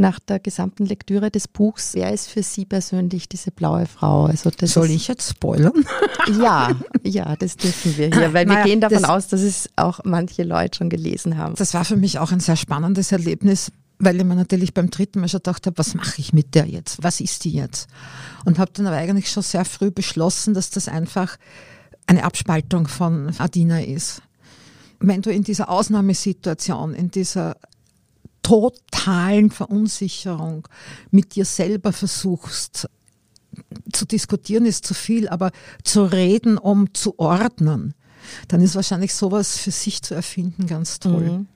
nach 0.00 0.18
der 0.18 0.40
gesamten 0.40 0.86
Lektüre 0.86 1.30
des 1.30 1.46
Buchs, 1.46 1.94
wer 1.94 2.12
ist 2.12 2.28
für 2.28 2.42
Sie 2.42 2.64
persönlich 2.64 3.28
diese 3.28 3.50
blaue 3.50 3.86
Frau? 3.86 4.24
Also 4.24 4.50
das 4.50 4.72
Soll 4.72 4.90
ich 4.90 5.06
jetzt 5.06 5.30
spoilern? 5.30 5.72
Ja, 6.40 6.70
ja, 7.02 7.34
das 7.36 7.56
dürfen 7.56 7.96
wir 7.96 8.08
hier, 8.08 8.32
weil 8.34 8.46
naja, 8.46 8.60
wir 8.60 8.64
gehen 8.64 8.80
davon 8.80 9.04
aus, 9.04 9.28
dass 9.28 9.40
es 9.40 9.68
auch 9.76 10.00
manche 10.04 10.42
Leute 10.42 10.78
schon 10.78 10.90
gelesen 10.90 11.36
haben. 11.38 11.54
Das 11.54 11.74
war 11.74 11.84
für 11.84 11.96
mich 11.96 12.18
auch 12.18 12.30
ein 12.30 12.40
sehr 12.40 12.56
spannendes 12.56 13.10
Erlebnis, 13.10 13.72
weil 13.98 14.16
ich 14.16 14.24
mir 14.24 14.36
natürlich 14.36 14.74
beim 14.74 14.90
dritten 14.90 15.20
Mal 15.20 15.28
schon 15.28 15.38
gedacht 15.38 15.66
habe, 15.66 15.78
was 15.78 15.94
mache 15.94 16.20
ich 16.20 16.32
mit 16.32 16.54
der 16.54 16.66
jetzt? 16.66 17.02
Was 17.02 17.20
ist 17.20 17.44
die 17.44 17.52
jetzt? 17.52 17.88
Und 18.44 18.58
habe 18.58 18.70
dann 18.74 18.86
aber 18.86 18.96
eigentlich 18.96 19.30
schon 19.30 19.42
sehr 19.42 19.64
früh 19.64 19.90
beschlossen, 19.90 20.54
dass 20.54 20.70
das 20.70 20.88
einfach 20.88 21.36
eine 22.06 22.24
Abspaltung 22.24 22.86
von 22.86 23.32
Adina 23.38 23.80
ist. 23.80 24.22
Wenn 25.00 25.22
du 25.22 25.30
in 25.30 25.42
dieser 25.42 25.70
Ausnahmesituation, 25.70 26.94
in 26.94 27.10
dieser 27.10 27.56
totalen 28.42 29.50
Verunsicherung 29.50 30.66
mit 31.10 31.34
dir 31.34 31.44
selber 31.44 31.92
versuchst 31.92 32.88
zu 33.92 34.04
diskutieren 34.06 34.64
ist 34.64 34.86
zu 34.86 34.94
viel, 34.94 35.28
aber 35.28 35.50
zu 35.84 36.04
reden, 36.04 36.58
um 36.58 36.94
zu 36.94 37.18
ordnen, 37.18 37.94
dann 38.48 38.60
ist 38.60 38.74
wahrscheinlich 38.74 39.14
sowas 39.14 39.58
für 39.58 39.70
sich 39.70 40.02
zu 40.02 40.14
erfinden 40.14 40.66
ganz 40.66 40.98
toll. 41.00 41.30
Mhm. 41.30 41.46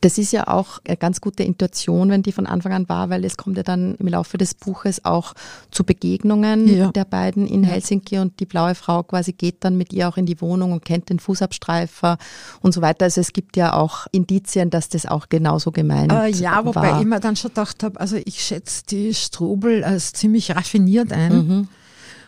Das 0.00 0.18
ist 0.18 0.32
ja 0.32 0.48
auch 0.48 0.80
eine 0.86 0.96
ganz 0.96 1.20
gute 1.20 1.42
Intuition, 1.42 2.10
wenn 2.10 2.22
die 2.22 2.32
von 2.32 2.46
Anfang 2.46 2.72
an 2.72 2.88
war, 2.88 3.10
weil 3.10 3.24
es 3.24 3.36
kommt 3.36 3.56
ja 3.56 3.62
dann 3.62 3.94
im 3.96 4.08
Laufe 4.08 4.38
des 4.38 4.54
Buches 4.54 5.04
auch 5.04 5.34
zu 5.70 5.84
Begegnungen 5.84 6.66
ja. 6.68 6.90
der 6.92 7.04
beiden 7.04 7.46
in. 7.46 7.70
Helsinki 7.70 8.18
und 8.18 8.40
die 8.40 8.46
blaue 8.46 8.74
Frau 8.74 9.02
quasi 9.02 9.32
geht 9.32 9.64
dann 9.64 9.76
mit 9.76 9.92
ihr 9.92 10.08
auch 10.08 10.16
in 10.16 10.26
die 10.26 10.40
Wohnung 10.40 10.72
und 10.72 10.84
kennt 10.84 11.08
den 11.08 11.18
Fußabstreifer 11.18 12.18
und 12.60 12.72
so 12.72 12.82
weiter. 12.82 13.04
Also 13.04 13.20
es 13.20 13.32
gibt 13.32 13.56
ja 13.56 13.74
auch 13.74 14.06
Indizien, 14.12 14.70
dass 14.70 14.88
das 14.88 15.06
auch 15.06 15.28
genauso 15.28 15.70
gemeint 15.70 16.12
äh, 16.12 16.28
Ja, 16.28 16.64
wobei 16.64 16.92
war. 16.92 17.00
ich 17.00 17.06
mir 17.06 17.20
dann 17.20 17.36
schon 17.36 17.50
gedacht 17.50 17.82
habe, 17.82 18.00
also 18.00 18.16
ich 18.24 18.42
schätze 18.42 18.82
die 18.90 19.14
Strobel 19.14 19.84
als 19.84 20.12
ziemlich 20.12 20.54
raffiniert 20.54 21.12
ein. 21.12 21.32
Mhm. 21.32 21.68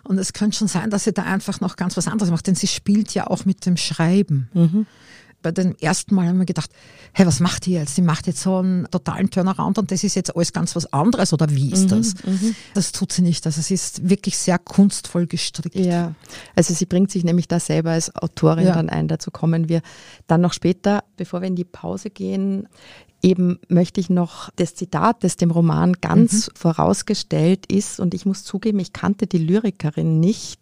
Und 0.05 0.19
es 0.19 0.33
könnte 0.33 0.57
schon 0.57 0.69
sein, 0.69 0.91
dass 0.91 1.05
sie 1.05 1.13
da 1.13 1.23
einfach 1.23 1.61
noch 1.61 1.77
ganz 1.77 1.97
was 1.97 2.09
anderes 2.09 2.33
macht, 2.33 2.47
denn 2.49 2.57
sie 2.57 2.67
spielt 2.67 3.15
ja 3.15 3.29
auch 3.29 3.45
mit 3.45 3.67
dem 3.67 3.77
Schreiben. 3.77 4.49
Mhm 4.53 4.87
bei 5.43 5.53
dem 5.53 5.77
ersten 5.81 6.15
Mal 6.15 6.29
haben 6.29 6.39
wir 6.39 6.47
gedacht, 6.47 6.71
hey, 7.13 7.27
was 7.27 7.41
macht 7.41 7.67
die 7.67 7.73
jetzt? 7.73 7.97
Die 7.97 8.03
macht 8.03 8.27
jetzt 8.27 8.41
so 8.41 8.59
einen 8.59 8.89
totalen 8.91 9.31
Turnaround 9.31 9.79
und 9.79 9.91
das 9.91 10.05
ist 10.05 10.15
jetzt 10.15 10.35
alles 10.35 10.53
ganz 10.53 10.75
was 10.77 10.93
anderes 10.93 11.33
oder 11.33 11.51
wie 11.51 11.73
ist 11.73 11.85
mhm, 11.85 11.89
das? 11.89 12.15
Mhm. 12.25 12.55
Das 12.75 12.93
tut 12.93 13.13
sie 13.13 13.23
nicht. 13.23 13.45
Also 13.47 13.61
sie 13.61 13.75
ist 13.75 14.09
wirklich 14.09 14.39
sehr 14.39 14.59
kunstvoll 14.59 15.27
gestrickt. 15.27 15.77
Ja, 15.77 16.15
also 16.57 16.73
sie 16.75 16.87
bringt 16.87 17.11
sich 17.11 17.25
nämlich 17.25 17.49
da 17.49 17.61
selber 17.61 17.91
als 17.91 18.15
Autorin 18.15 18.67
ja. 18.67 18.75
dann 18.75 18.89
ein. 18.89 19.09
Dazu 19.09 19.31
kommen 19.31 19.69
wir 19.69 19.83
dann 20.27 20.41
noch 20.41 20.53
später, 20.53 21.05
bevor 21.17 21.41
wir 21.41 21.49
in 21.49 21.57
die 21.57 21.65
Pause 21.65 22.11
gehen. 22.11 22.69
Eben 23.25 23.61
möchte 23.69 24.01
ich 24.01 24.11
noch 24.11 24.51
das 24.57 24.75
Zitat, 24.75 25.23
das 25.23 25.37
dem 25.37 25.53
Roman 25.53 25.93
ganz 26.01 26.49
mhm. 26.49 26.53
vorausgestellt 26.57 27.67
ist, 27.71 28.01
und 28.01 28.15
ich 28.15 28.27
muss 28.27 28.43
zugeben, 28.43 28.81
ich 28.81 28.93
kannte 28.93 29.29
die 29.29 29.39
Lyrikerin 29.39 30.19
nicht 30.19 30.59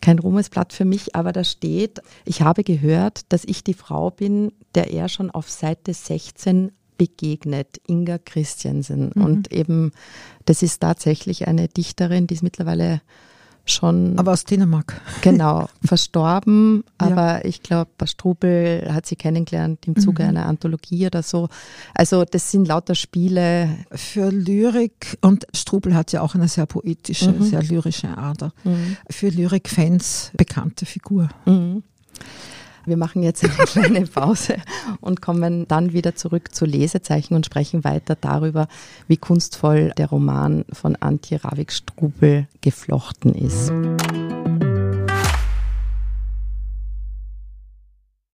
kein 0.00 0.18
Ruhmesblatt 0.18 0.72
für 0.72 0.84
mich, 0.84 1.14
aber 1.14 1.32
da 1.32 1.44
steht, 1.44 2.00
ich 2.24 2.42
habe 2.42 2.64
gehört, 2.64 3.32
dass 3.32 3.44
ich 3.44 3.64
die 3.64 3.74
Frau 3.74 4.10
bin, 4.10 4.52
der 4.74 4.92
er 4.92 5.08
schon 5.08 5.30
auf 5.30 5.50
Seite 5.50 5.94
16 5.94 6.72
begegnet, 6.96 7.80
Inga 7.86 8.18
Christiansen. 8.18 9.12
Mhm. 9.14 9.24
Und 9.24 9.52
eben, 9.52 9.92
das 10.44 10.62
ist 10.62 10.80
tatsächlich 10.80 11.48
eine 11.48 11.68
Dichterin, 11.68 12.26
die 12.26 12.34
ist 12.34 12.42
mittlerweile 12.42 13.00
schon. 13.64 14.18
Aber 14.18 14.32
aus 14.32 14.44
Dänemark. 14.44 15.00
Genau, 15.22 15.68
verstorben. 15.84 16.84
Aber 16.98 17.38
ja. 17.38 17.44
ich 17.44 17.62
glaube, 17.62 17.90
Strubel 18.04 18.88
hat 18.92 19.06
sie 19.06 19.16
kennengelernt 19.16 19.86
im 19.86 19.96
Zuge 19.96 20.22
mhm. 20.22 20.30
einer 20.30 20.46
Anthologie 20.46 21.06
oder 21.06 21.22
so. 21.22 21.48
Also, 21.94 22.24
das 22.24 22.50
sind 22.50 22.68
lauter 22.68 22.94
Spiele. 22.94 23.70
Für 23.92 24.30
Lyrik, 24.30 25.18
und 25.20 25.46
Strubel 25.54 25.94
hat 25.94 26.12
ja 26.12 26.20
auch 26.20 26.34
eine 26.34 26.48
sehr 26.48 26.66
poetische, 26.66 27.32
mhm. 27.32 27.42
sehr 27.42 27.62
lyrische 27.62 28.16
Ader. 28.16 28.52
Mhm. 28.64 28.96
Für 29.10 29.28
Lyrik-Fans 29.28 30.32
bekannte 30.36 30.86
Figur. 30.86 31.28
Wir 32.86 32.96
machen 32.98 33.22
jetzt 33.22 33.42
eine 33.44 33.52
kleine 33.66 34.06
Pause 34.06 34.56
und 35.00 35.22
kommen 35.22 35.66
dann 35.68 35.92
wieder 35.92 36.14
zurück 36.14 36.54
zu 36.54 36.66
Lesezeichen 36.66 37.34
und 37.34 37.46
sprechen 37.46 37.82
weiter 37.82 38.14
darüber, 38.14 38.68
wie 39.08 39.16
kunstvoll 39.16 39.92
der 39.96 40.08
Roman 40.08 40.64
von 40.72 40.96
Antje 40.96 41.42
Ravik-Strubel 41.42 42.46
geflochten 42.60 43.34
ist. 43.34 43.72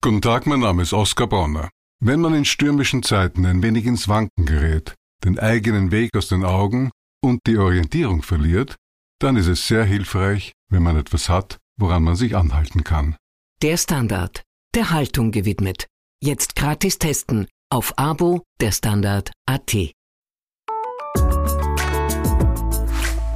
Guten 0.03 0.23
Tag, 0.23 0.47
mein 0.47 0.61
Name 0.61 0.83
ist 0.83 0.93
Oskar 0.93 1.27
Bronner. 1.27 1.69
Wenn 1.99 2.21
man 2.21 2.35
in 2.35 2.45
stürmischen 2.45 3.03
Zeiten 3.03 3.47
ein 3.47 3.63
wenig 3.63 3.87
ins 3.87 4.07
Wanken 4.07 4.47
gerät, 4.47 4.95
den 5.25 5.39
eigenen 5.39 5.91
Weg 5.91 6.11
aus 6.17 6.29
den 6.29 6.45
Augen 6.45 6.91
und 7.21 7.41
die 7.47 7.59
Orientierung 7.59 8.23
verliert, 8.23 8.77
dann 9.19 9.37
ist 9.37 9.49
es 9.49 9.67
sehr 9.67 9.85
hilfreich, 9.85 10.53
wenn 10.69 10.83
man 10.83 10.97
etwas 10.97 11.29
hat, 11.29 11.57
woran 11.77 12.05
man 12.05 12.15
sich 12.15 12.37
anhalten 12.37 12.85
kann. 12.85 13.17
Der 13.63 13.79
Standard, 13.79 14.43
der 14.75 14.91
Haltung 14.91 15.31
gewidmet. 15.31 15.87
Jetzt 16.23 16.57
gratis 16.57 16.99
testen 16.99 17.47
auf 17.71 17.95
Abo 17.97 18.43
der 18.61 18.71
Standard 18.71 19.31
AT. 19.47 19.73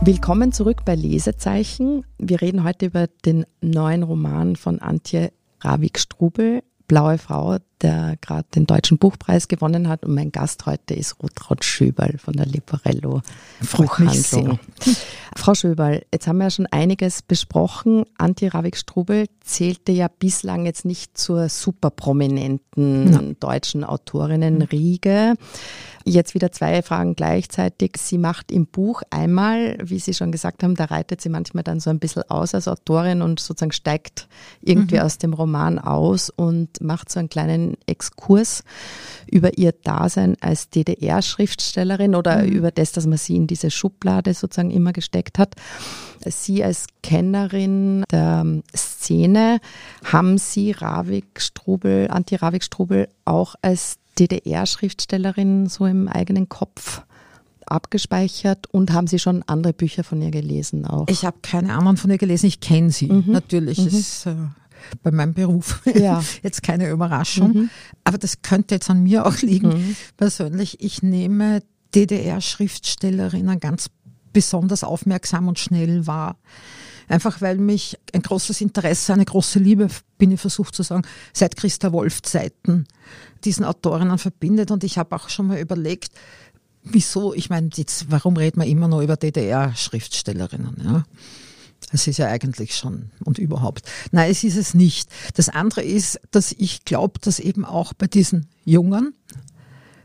Willkommen 0.02 0.52
zurück 0.52 0.84
bei 0.84 0.94
Lesezeichen. 0.94 2.04
Wir 2.18 2.42
reden 2.42 2.64
heute 2.64 2.84
über 2.84 3.06
den 3.06 3.46
neuen 3.62 4.02
Roman 4.02 4.56
von 4.56 4.78
Antje 4.78 5.32
Ravik-Strubel, 5.62 6.64
Blaue 6.86 7.16
Frau, 7.16 7.56
der 7.82 8.16
gerade 8.20 8.46
den 8.54 8.66
Deutschen 8.66 8.98
Buchpreis 8.98 9.48
gewonnen 9.48 9.88
hat. 9.88 10.04
Und 10.04 10.14
mein 10.14 10.32
Gast 10.32 10.66
heute 10.66 10.94
ist 10.94 11.22
Rutraud 11.22 11.64
Schöberl 11.64 12.18
von 12.18 12.34
der 12.34 12.46
Leporello 12.46 13.22
Buchhandlung. 13.76 14.58
Frau 15.36 15.54
Schöberl, 15.54 16.02
jetzt 16.12 16.26
haben 16.26 16.38
wir 16.38 16.44
ja 16.44 16.50
schon 16.50 16.66
einiges 16.66 17.22
besprochen. 17.22 18.04
Antje 18.18 18.52
Ravik-Strubel 18.52 19.26
zählte 19.42 19.92
ja 19.92 20.08
bislang 20.08 20.66
jetzt 20.66 20.84
nicht 20.84 21.16
zur 21.16 21.48
super 21.48 21.90
prominenten 21.90 23.12
ja. 23.12 23.20
deutschen 23.38 23.84
Autorinnenriege. 23.84 25.34
Jetzt 26.04 26.34
wieder 26.34 26.50
zwei 26.50 26.82
Fragen 26.82 27.14
gleichzeitig. 27.14 27.92
Sie 27.98 28.16
macht 28.16 28.50
im 28.50 28.66
Buch 28.66 29.02
einmal, 29.10 29.76
wie 29.82 29.98
Sie 29.98 30.14
schon 30.14 30.32
gesagt 30.32 30.62
haben, 30.62 30.74
da 30.74 30.86
reitet 30.86 31.20
sie 31.20 31.28
manchmal 31.28 31.62
dann 31.62 31.78
so 31.78 31.90
ein 31.90 31.98
bisschen 31.98 32.22
aus 32.28 32.54
als 32.54 32.68
Autorin 32.68 33.20
und 33.20 33.38
sozusagen 33.38 33.72
steigt 33.72 34.28
irgendwie 34.62 34.96
mhm. 34.96 35.02
aus 35.02 35.18
dem 35.18 35.34
Roman 35.34 35.78
aus 35.78 36.30
und 36.30 36.80
macht 36.80 37.10
so 37.10 37.18
einen 37.18 37.28
kleinen 37.28 37.69
Exkurs 37.86 38.64
über 39.30 39.56
ihr 39.58 39.72
Dasein 39.72 40.36
als 40.40 40.70
DDR-Schriftstellerin 40.70 42.14
oder 42.14 42.42
mhm. 42.42 42.48
über 42.48 42.70
das, 42.70 42.92
dass 42.92 43.06
man 43.06 43.18
sie 43.18 43.36
in 43.36 43.46
diese 43.46 43.70
Schublade 43.70 44.34
sozusagen 44.34 44.70
immer 44.70 44.92
gesteckt 44.92 45.38
hat. 45.38 45.54
Sie 46.24 46.62
als 46.62 46.86
Kennerin 47.02 48.04
der 48.10 48.44
Szene, 48.76 49.60
haben 50.04 50.36
Sie 50.38 50.72
Ravik 50.72 51.40
Strubel, 51.40 52.08
Anti 52.10 52.36
Ravik 52.36 52.62
Strubel 52.62 53.08
auch 53.24 53.54
als 53.62 53.96
DDR-Schriftstellerin 54.18 55.66
so 55.66 55.86
im 55.86 56.08
eigenen 56.08 56.48
Kopf 56.48 57.02
abgespeichert 57.70 58.66
und 58.66 58.92
haben 58.92 59.06
Sie 59.06 59.18
schon 59.18 59.42
andere 59.46 59.72
Bücher 59.72 60.04
von 60.04 60.20
ihr 60.20 60.30
gelesen 60.30 60.86
auch? 60.86 61.06
Ich 61.08 61.24
habe 61.24 61.38
keine 61.42 61.74
anderen 61.74 61.96
von 61.96 62.10
ihr 62.10 62.18
gelesen, 62.18 62.46
ich 62.46 62.60
kenne 62.60 62.90
sie 62.90 63.06
mhm. 63.06 63.32
natürlich. 63.32 63.78
Mhm. 63.78 63.86
ist 63.86 64.26
äh, 64.26 64.34
bei 65.02 65.10
meinem 65.10 65.34
Beruf 65.34 65.82
ja. 65.94 66.22
jetzt 66.42 66.62
keine 66.62 66.88
Überraschung. 66.90 67.52
Mhm. 67.52 67.70
Aber 68.04 68.18
das 68.18 68.42
könnte 68.42 68.76
jetzt 68.76 68.90
an 68.90 69.02
mir 69.02 69.26
auch 69.26 69.38
liegen. 69.42 69.68
Mhm. 69.68 69.96
Persönlich, 70.16 70.82
ich 70.82 71.02
nehme 71.02 71.62
DDR-Schriftstellerinnen 71.94 73.60
ganz 73.60 73.90
besonders 74.32 74.84
aufmerksam 74.84 75.48
und 75.48 75.58
schnell 75.58 76.06
wahr. 76.06 76.36
Einfach 77.08 77.40
weil 77.40 77.58
mich 77.58 77.98
ein 78.12 78.22
großes 78.22 78.60
Interesse, 78.60 79.12
eine 79.12 79.24
große 79.24 79.58
Liebe, 79.58 79.88
bin 80.16 80.30
ich 80.30 80.40
versucht 80.40 80.76
zu 80.76 80.84
sagen, 80.84 81.02
seit 81.32 81.56
Christa 81.56 81.90
Wolf 81.90 82.22
Zeiten 82.22 82.86
diesen 83.44 83.64
Autorinnen 83.64 84.18
verbindet. 84.18 84.70
Und 84.70 84.84
ich 84.84 84.96
habe 84.96 85.16
auch 85.16 85.28
schon 85.28 85.48
mal 85.48 85.58
überlegt, 85.58 86.12
wieso, 86.84 87.34
ich 87.34 87.50
meine, 87.50 87.70
jetzt, 87.74 88.10
warum 88.10 88.36
redet 88.36 88.56
man 88.56 88.68
immer 88.68 88.86
noch 88.86 89.02
über 89.02 89.16
DDR-Schriftstellerinnen? 89.16 90.76
Ja? 90.84 91.04
Das 91.90 92.06
ist 92.06 92.18
ja 92.18 92.28
eigentlich 92.28 92.76
schon 92.76 93.10
und 93.24 93.38
überhaupt. 93.38 93.82
Nein, 94.12 94.30
es 94.30 94.44
ist 94.44 94.56
es 94.56 94.74
nicht. 94.74 95.08
Das 95.34 95.48
andere 95.48 95.82
ist, 95.82 96.20
dass 96.30 96.52
ich 96.52 96.84
glaube, 96.84 97.18
dass 97.20 97.40
eben 97.40 97.64
auch 97.64 97.92
bei 97.94 98.06
diesen 98.06 98.48
Jungen 98.64 99.14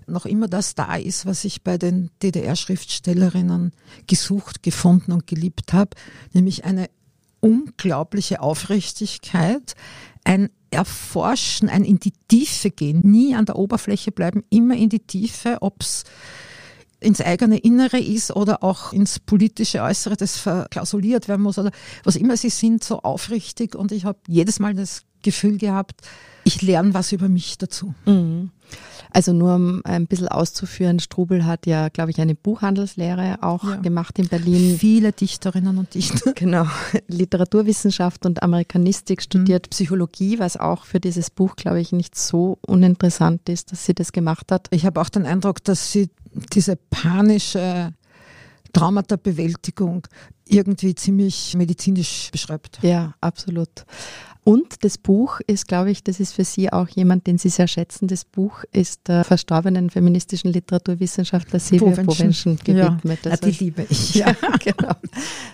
noch 0.07 0.25
immer 0.25 0.47
das 0.47 0.75
da 0.75 0.95
ist, 0.95 1.25
was 1.25 1.45
ich 1.45 1.63
bei 1.63 1.77
den 1.77 2.11
DDR-Schriftstellerinnen 2.21 3.73
gesucht, 4.07 4.63
gefunden 4.63 5.11
und 5.11 5.27
geliebt 5.27 5.73
habe, 5.73 5.91
nämlich 6.33 6.65
eine 6.65 6.89
unglaubliche 7.39 8.41
Aufrichtigkeit, 8.41 9.75
ein 10.23 10.49
Erforschen, 10.71 11.69
ein 11.69 11.83
in 11.83 11.99
die 11.99 12.13
Tiefe 12.27 12.71
gehen, 12.71 13.01
nie 13.03 13.35
an 13.35 13.45
der 13.45 13.55
Oberfläche 13.55 14.11
bleiben, 14.11 14.43
immer 14.49 14.75
in 14.75 14.89
die 14.89 14.99
Tiefe, 14.99 15.57
ob 15.61 15.81
es 15.81 16.03
ins 16.99 17.21
eigene 17.21 17.57
Innere 17.57 17.99
ist 17.99 18.35
oder 18.35 18.63
auch 18.63 18.93
ins 18.93 19.19
politische 19.19 19.81
Äußere, 19.81 20.15
das 20.15 20.37
verklausuliert 20.37 21.27
werden 21.27 21.41
muss 21.41 21.57
oder 21.59 21.71
was 22.03 22.15
immer 22.15 22.37
sie 22.37 22.49
sind, 22.49 22.83
so 22.83 23.01
aufrichtig 23.01 23.75
und 23.75 23.91
ich 23.91 24.05
habe 24.05 24.19
jedes 24.27 24.59
Mal 24.59 24.73
das 24.73 25.03
Gefühl 25.21 25.57
gehabt, 25.57 26.01
ich 26.43 26.61
lerne 26.61 26.93
was 26.93 27.11
über 27.11 27.27
mich 27.27 27.57
dazu. 27.57 27.93
Mhm. 28.05 28.51
Also 29.15 29.31
nur 29.31 29.55
um 29.55 29.81
ein 29.85 30.07
bisschen 30.07 30.27
auszuführen, 30.27 30.99
Strubel 30.99 31.45
hat 31.45 31.67
ja, 31.67 31.87
glaube 31.87 32.11
ich, 32.11 32.19
eine 32.19 32.35
Buchhandelslehre 32.35 33.37
auch 33.43 33.63
ja. 33.63 33.77
gemacht 33.77 34.19
in 34.19 34.27
Berlin. 34.27 34.77
Viele 34.77 35.13
Dichterinnen 35.13 35.77
und 35.77 35.93
Dichter. 35.93 36.33
Genau. 36.35 36.67
Literaturwissenschaft 37.07 38.25
und 38.25 38.43
Amerikanistik 38.43 39.21
studiert, 39.21 39.67
mhm. 39.67 39.69
Psychologie, 39.69 40.37
was 40.39 40.57
auch 40.57 40.83
für 40.83 40.99
dieses 40.99 41.29
Buch, 41.29 41.55
glaube 41.55 41.79
ich, 41.79 41.93
nicht 41.93 42.17
so 42.17 42.57
uninteressant 42.67 43.47
ist, 43.47 43.71
dass 43.71 43.85
sie 43.85 43.93
das 43.93 44.11
gemacht 44.11 44.51
hat. 44.51 44.67
Ich 44.71 44.85
habe 44.85 44.99
auch 44.99 45.07
den 45.07 45.25
Eindruck, 45.25 45.63
dass 45.63 45.93
sie 45.93 46.09
diese 46.51 46.75
panische 46.75 47.93
Traumata-Bewältigung 48.73 50.05
irgendwie 50.45 50.93
ziemlich 50.93 51.55
medizinisch 51.55 52.31
beschreibt. 52.33 52.79
Ja, 52.81 53.15
absolut. 53.21 53.85
Und 54.47 54.83
das 54.83 54.99
Buch 54.99 55.39
ist, 55.47 55.67
glaube 55.67 55.89
ich, 55.89 56.03
das 56.03 56.19
ist 56.19 56.33
für 56.33 56.45
Sie 56.45 56.71
auch 56.71 56.87
jemand, 56.87 57.25
den 57.25 57.39
Sie 57.39 57.49
sehr 57.49 57.67
schätzen. 57.67 58.07
Das 58.07 58.25
Buch 58.25 58.63
ist 58.71 59.07
der 59.07 59.23
verstorbenen 59.23 59.89
feministischen 59.89 60.53
Literaturwissenschaftler 60.53 61.59
Silvia 61.59 62.03
Bovenschen 62.03 62.57
gewidmet. 62.63 63.25
Ja, 63.25 63.37
die 63.37 63.51
liebe 63.51 63.87
ich. 63.89 64.13
Ja, 64.15 64.35
genau. 64.63 64.93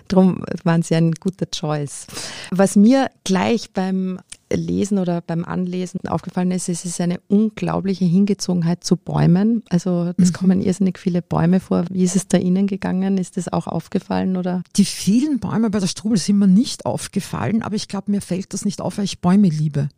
Darum 0.10 0.44
waren 0.66 0.84
Sie 0.84 0.94
ein 0.96 1.14
guter 1.14 1.50
Choice. 1.50 2.06
Was 2.52 2.76
mir 2.76 3.10
gleich 3.24 3.72
beim 3.72 4.20
Lesen 4.55 4.98
oder 4.98 5.22
beim 5.22 5.46
Anlesen 5.46 6.00
aufgefallen 6.08 6.51
ist, 6.51 6.70
es 6.70 6.86
ist 6.86 7.00
eine 7.01 7.20
unglaubliche 7.27 8.05
Hingezogenheit 8.05 8.84
zu 8.84 8.98
Bäumen. 8.98 9.63
Also 9.70 10.13
es 10.17 10.29
mhm. 10.29 10.34
kommen 10.34 10.62
irrsinnig 10.62 10.98
viele 11.00 11.22
Bäume 11.22 11.60
vor. 11.60 11.86
Wie 11.89 12.03
ist 12.03 12.15
es 12.15 12.27
da 12.27 12.38
Ihnen 12.38 12.67
gegangen? 12.67 13.17
Ist 13.17 13.38
das 13.38 13.51
auch 13.51 13.67
aufgefallen 13.67 14.38
oder? 14.38 14.63
Die 14.75 14.86
vielen 14.86 15.39
Bäume 15.39 15.70
bei 15.70 15.79
der 15.79 15.88
Strubel 15.88 16.17
sind 16.17 16.39
mir 16.39 16.48
nicht 16.48 16.86
aufgefallen, 16.86 17.62
aber 17.62 17.75
ich 17.75 17.88
glaube, 17.88 18.12
mir 18.12 18.22
fällt 18.22 18.53
das 18.53 18.65
nicht 18.65 18.81
auf, 18.81 18.98
weil 18.98 19.05
ich 19.05 19.20
Bäume 19.20 19.50
liebe. 19.50 19.89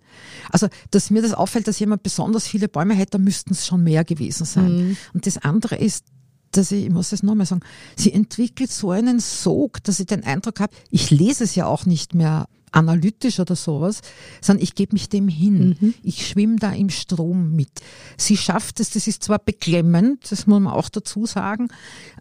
Also, 0.52 0.68
dass 0.92 1.10
mir 1.10 1.22
das 1.22 1.34
auffällt, 1.34 1.68
dass 1.68 1.80
jemand 1.80 2.04
besonders 2.04 2.48
viele 2.48 2.68
Bäume 2.68 2.94
hätte, 2.94 3.20
müssten 3.20 3.54
es 3.54 3.66
schon 3.66 3.84
mehr 3.84 4.04
gewesen 4.04 4.46
sein. 4.46 4.76
Mhm. 4.76 4.98
Und 5.14 5.26
das 5.26 5.38
andere 5.38 5.76
ist, 5.76 6.06
dass 6.58 6.72
ich, 6.72 6.86
ich 6.86 6.92
muss 6.92 7.12
es 7.12 7.24
nochmal 7.24 7.46
sagen, 7.46 7.62
sie 7.96 8.14
entwickelt 8.14 8.72
so 8.72 8.92
einen 8.92 9.20
Sog, 9.20 9.84
dass 9.84 10.00
ich 10.00 10.08
den 10.08 10.24
Eindruck 10.24 10.60
habe, 10.60 10.74
ich 10.90 11.12
lese 11.12 11.44
es 11.44 11.56
ja 11.56 11.66
auch 11.66 11.86
nicht 11.86 12.14
mehr 12.14 12.48
analytisch 12.74 13.40
oder 13.40 13.56
sowas, 13.56 14.02
sondern 14.42 14.64
ich 14.64 14.76
gebe 14.76 14.94
mich 14.94 15.10
dem 15.10 15.28
hin. 15.28 15.78
Mhm. 15.80 15.94
Ich 16.04 16.28
schwimme 16.28 16.56
da 16.58 16.72
im 16.72 16.90
Strom 16.90 17.56
mit. 17.56 17.70
Sie 18.18 18.36
schafft 18.38 18.80
es, 18.80 18.90
das 18.90 19.08
ist 19.08 19.24
zwar 19.24 19.40
beklemmend, 19.40 20.32
das 20.32 20.48
muss 20.48 20.60
man 20.60 20.74
auch 20.74 20.90
dazu 20.90 21.26
sagen, 21.26 21.68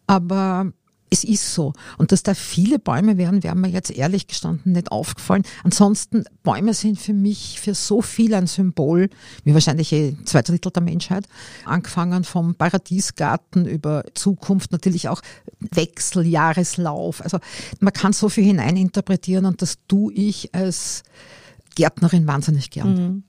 aber 0.06 0.72
es 1.12 1.24
ist 1.24 1.52
so. 1.52 1.74
Und 1.98 2.10
dass 2.10 2.22
da 2.22 2.32
viele 2.32 2.78
Bäume 2.78 3.18
wären, 3.18 3.42
wären 3.42 3.60
mir 3.60 3.68
jetzt 3.68 3.90
ehrlich 3.90 4.26
gestanden 4.28 4.72
nicht 4.72 4.90
aufgefallen. 4.90 5.42
Ansonsten, 5.62 6.24
Bäume 6.42 6.72
sind 6.72 6.98
für 6.98 7.12
mich 7.12 7.60
für 7.60 7.74
so 7.74 8.00
viel 8.00 8.32
ein 8.32 8.46
Symbol, 8.46 9.10
wie 9.44 9.52
wahrscheinlich 9.52 9.92
eh 9.92 10.16
zwei 10.24 10.40
Drittel 10.40 10.72
der 10.72 10.82
Menschheit. 10.82 11.28
Angefangen 11.66 12.24
vom 12.24 12.54
Paradiesgarten 12.54 13.66
über 13.66 14.04
Zukunft, 14.14 14.72
natürlich 14.72 15.10
auch 15.10 15.20
Wechsel, 15.60 16.26
Jahreslauf. 16.26 17.22
Also 17.22 17.38
man 17.80 17.92
kann 17.92 18.14
so 18.14 18.30
viel 18.30 18.44
hineininterpretieren 18.44 19.44
und 19.44 19.60
das 19.60 19.76
tue 19.86 20.14
ich 20.14 20.54
als 20.54 21.02
Gärtnerin 21.74 22.26
wahnsinnig 22.26 22.70
gern. 22.70 22.94
Mhm. 22.94 23.22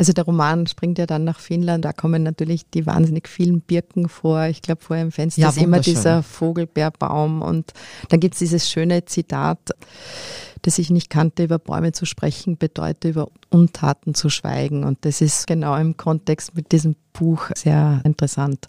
Also 0.00 0.14
der 0.14 0.24
Roman 0.24 0.66
springt 0.66 0.96
ja 0.96 1.04
dann 1.04 1.24
nach 1.24 1.38
Finnland, 1.40 1.84
da 1.84 1.92
kommen 1.92 2.22
natürlich 2.22 2.70
die 2.70 2.86
wahnsinnig 2.86 3.28
vielen 3.28 3.60
Birken 3.60 4.08
vor. 4.08 4.44
Ich 4.46 4.62
glaube, 4.62 4.80
vor 4.80 4.96
im 4.96 5.12
Fenster 5.12 5.42
ja, 5.42 5.50
ist 5.50 5.58
immer 5.58 5.80
dieser 5.80 6.22
Vogelbeerbaum 6.22 7.42
und 7.42 7.74
dann 8.08 8.18
gibt 8.18 8.32
es 8.32 8.38
dieses 8.38 8.70
schöne 8.70 9.04
Zitat, 9.04 9.58
das 10.62 10.78
ich 10.78 10.88
nicht 10.88 11.10
kannte, 11.10 11.44
über 11.44 11.58
Bäume 11.58 11.92
zu 11.92 12.06
sprechen, 12.06 12.56
bedeutet 12.56 13.10
über 13.10 13.28
Untaten 13.50 14.14
zu 14.14 14.30
schweigen. 14.30 14.84
Und 14.84 15.04
das 15.04 15.20
ist 15.20 15.46
genau 15.46 15.76
im 15.76 15.98
Kontext 15.98 16.54
mit 16.54 16.72
diesem 16.72 16.96
Buch 17.12 17.50
sehr 17.54 18.00
interessant. 18.02 18.68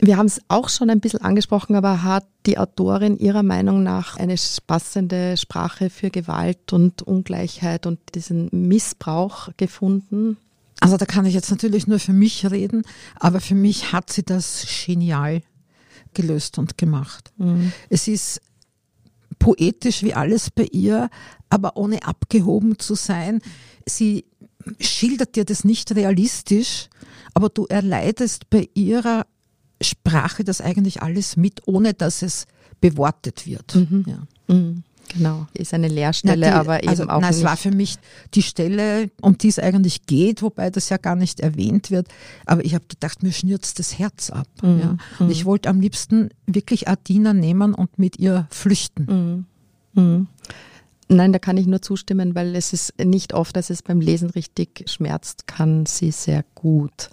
Wir 0.00 0.18
haben 0.18 0.26
es 0.26 0.42
auch 0.48 0.68
schon 0.68 0.90
ein 0.90 1.00
bisschen 1.00 1.22
angesprochen, 1.22 1.74
aber 1.74 2.02
hat 2.02 2.26
die 2.44 2.58
Autorin 2.58 3.16
Ihrer 3.16 3.42
Meinung 3.42 3.82
nach 3.82 4.18
eine 4.18 4.34
passende 4.66 5.36
Sprache 5.38 5.88
für 5.88 6.10
Gewalt 6.10 6.72
und 6.72 7.02
Ungleichheit 7.02 7.86
und 7.86 7.98
diesen 8.14 8.50
Missbrauch 8.52 9.48
gefunden? 9.56 10.36
Also 10.80 10.98
da 10.98 11.06
kann 11.06 11.24
ich 11.24 11.32
jetzt 11.32 11.50
natürlich 11.50 11.86
nur 11.86 11.98
für 11.98 12.12
mich 12.12 12.50
reden, 12.50 12.82
aber 13.18 13.40
für 13.40 13.54
mich 13.54 13.92
hat 13.92 14.12
sie 14.12 14.22
das 14.22 14.66
genial 14.84 15.40
gelöst 16.12 16.58
und 16.58 16.76
gemacht. 16.76 17.32
Mhm. 17.38 17.72
Es 17.88 18.06
ist 18.06 18.42
poetisch 19.38 20.02
wie 20.02 20.14
alles 20.14 20.50
bei 20.50 20.64
ihr, 20.70 21.08
aber 21.48 21.76
ohne 21.76 22.04
abgehoben 22.04 22.78
zu 22.78 22.94
sein. 22.94 23.40
Sie 23.86 24.26
schildert 24.78 25.36
dir 25.36 25.44
das 25.44 25.64
nicht 25.64 25.94
realistisch, 25.94 26.88
aber 27.32 27.48
du 27.48 27.66
erleidest 27.66 28.50
bei 28.50 28.68
ihrer 28.74 29.26
Sprache 29.80 30.44
das 30.44 30.60
eigentlich 30.60 31.02
alles 31.02 31.36
mit, 31.36 31.62
ohne 31.66 31.94
dass 31.94 32.22
es 32.22 32.46
bewortet 32.80 33.46
wird. 33.46 33.74
Mhm. 33.74 34.04
Ja. 34.06 34.54
Mhm. 34.54 34.82
Genau, 35.08 35.46
ist 35.54 35.72
eine 35.72 35.86
Leerstelle, 35.86 36.46
Na, 36.46 36.46
die- 36.50 36.52
aber 36.68 36.78
eben 36.82 36.88
also, 36.88 37.04
auch 37.04 37.20
na, 37.20 37.28
nicht. 37.28 37.38
es 37.38 37.44
war 37.44 37.56
für 37.56 37.70
mich 37.70 37.96
die 38.34 38.42
Stelle, 38.42 39.08
um 39.20 39.38
die 39.38 39.46
es 39.48 39.60
eigentlich 39.60 40.04
geht, 40.06 40.42
wobei 40.42 40.68
das 40.68 40.88
ja 40.88 40.96
gar 40.96 41.14
nicht 41.14 41.38
erwähnt 41.38 41.92
wird. 41.92 42.08
Aber 42.44 42.64
ich 42.64 42.74
habe 42.74 42.86
gedacht, 42.88 43.22
mir 43.22 43.30
schnürzt 43.30 43.78
das 43.78 44.00
Herz 44.00 44.30
ab. 44.30 44.48
Mhm. 44.62 44.80
Ja. 44.80 44.96
Und 45.20 45.30
ich 45.30 45.44
wollte 45.44 45.68
am 45.68 45.80
liebsten 45.80 46.30
wirklich 46.46 46.88
Adina 46.88 47.32
nehmen 47.34 47.72
und 47.72 48.00
mit 48.00 48.18
ihr 48.18 48.48
flüchten. 48.50 49.46
Mhm. 49.94 50.26
Nein, 51.08 51.32
da 51.32 51.38
kann 51.38 51.56
ich 51.56 51.66
nur 51.68 51.82
zustimmen, 51.82 52.34
weil 52.34 52.56
es 52.56 52.72
ist 52.72 52.92
nicht 52.98 53.32
oft, 53.32 53.54
dass 53.54 53.70
es 53.70 53.82
beim 53.82 54.00
Lesen 54.00 54.30
richtig 54.30 54.86
schmerzt, 54.90 55.46
kann 55.46 55.86
sie 55.86 56.10
sehr 56.10 56.44
gut. 56.56 57.10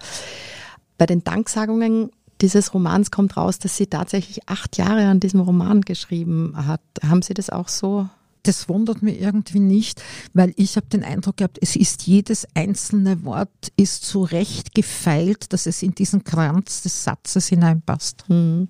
Bei 0.98 1.06
den 1.06 1.24
Danksagungen 1.24 2.10
dieses 2.42 2.74
Romans 2.74 3.12
kommt 3.12 3.38
raus, 3.38 3.60
dass 3.60 3.78
sie 3.78 3.88
tatsächlich 3.88 4.48
acht 4.50 4.78
Jahre 4.78 5.08
an 5.08 5.20
diesem 5.20 5.40
Roman 5.40 5.82
geschrieben 5.82 6.54
hat. 6.56 6.82
Haben 7.02 7.22
Sie 7.22 7.34
das 7.34 7.50
auch 7.50 7.68
so? 7.68 8.10
Das 8.44 8.68
wundert 8.68 9.02
mich 9.02 9.22
irgendwie 9.22 9.62
nicht, 9.62 10.04
weil 10.34 10.54
ich 10.58 10.76
habe 10.76 10.88
den 10.88 11.04
Eindruck 11.04 11.38
gehabt, 11.38 11.58
es 11.62 11.78
ist 11.78 12.06
jedes 12.06 12.46
einzelne 12.56 13.24
Wort 13.24 13.72
ist 13.78 14.04
so 14.04 14.24
recht 14.24 14.76
gefeilt, 14.76 15.54
dass 15.54 15.66
es 15.66 15.82
in 15.82 15.96
diesen 15.96 16.26
Kranz 16.26 16.82
des 16.82 17.06
Satzes 17.06 17.48
hineinpasst. 17.48 18.26
Mhm. 18.28 18.68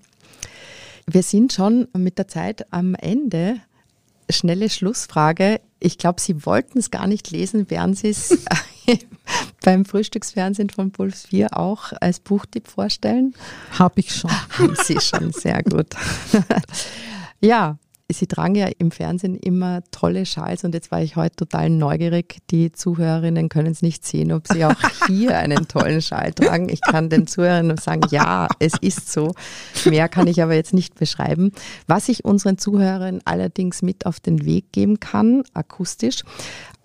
Wir 1.07 1.23
sind 1.23 1.53
schon 1.53 1.87
mit 1.97 2.19
der 2.19 2.27
Zeit 2.27 2.71
am 2.71 2.93
Ende. 2.93 3.59
Schnelle 4.33 4.69
Schlussfrage. 4.69 5.61
Ich 5.79 5.97
glaube, 5.97 6.19
Sie 6.19 6.45
wollten 6.45 6.79
es 6.79 6.91
gar 6.91 7.07
nicht 7.07 7.31
lesen, 7.31 7.69
werden 7.69 7.93
Sie 7.93 8.09
es 8.09 8.37
beim 9.63 9.85
Frühstücksfernsehen 9.85 10.69
von 10.69 10.91
Puls 10.91 11.25
4 11.27 11.57
auch 11.57 11.93
als 12.01 12.19
Buchtipp 12.19 12.67
vorstellen? 12.67 13.33
Habe 13.77 14.01
ich 14.01 14.13
schon. 14.13 14.31
Haben 14.57 14.75
Sie 14.83 14.99
schon, 14.99 15.31
sehr 15.31 15.63
gut. 15.63 15.87
ja, 17.41 17.77
Sie 18.13 18.27
tragen 18.27 18.55
ja 18.55 18.67
im 18.77 18.91
Fernsehen 18.91 19.35
immer 19.35 19.81
tolle 19.91 20.25
Schals 20.25 20.63
und 20.63 20.73
jetzt 20.73 20.91
war 20.91 21.01
ich 21.01 21.15
heute 21.15 21.35
total 21.35 21.69
neugierig. 21.69 22.37
Die 22.51 22.71
Zuhörerinnen 22.71 23.49
können 23.49 23.71
es 23.71 23.81
nicht 23.81 24.05
sehen, 24.05 24.31
ob 24.31 24.47
Sie 24.47 24.63
auch 24.65 24.75
hier 25.07 25.37
einen 25.37 25.67
tollen 25.67 26.01
Schal 26.01 26.33
tragen. 26.33 26.69
Ich 26.69 26.81
kann 26.81 27.09
den 27.09 27.27
Zuhörerinnen 27.27 27.77
sagen, 27.77 28.01
ja, 28.09 28.47
es 28.59 28.73
ist 28.79 29.11
so. 29.11 29.33
Mehr 29.85 30.07
kann 30.09 30.27
ich 30.27 30.41
aber 30.41 30.53
jetzt 30.53 30.73
nicht 30.73 30.95
beschreiben. 30.95 31.51
Was 31.87 32.09
ich 32.09 32.25
unseren 32.25 32.57
Zuhörerinnen 32.57 33.21
allerdings 33.25 33.81
mit 33.81 34.05
auf 34.05 34.19
den 34.19 34.45
Weg 34.45 34.71
geben 34.71 34.99
kann, 34.99 35.43
akustisch, 35.53 36.23